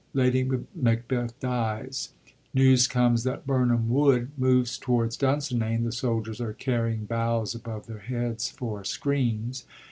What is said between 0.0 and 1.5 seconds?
Lady Macbeth